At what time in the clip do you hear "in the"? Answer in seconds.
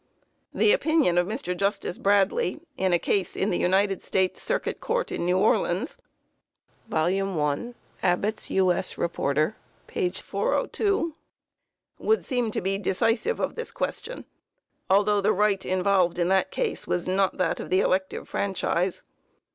3.35-3.59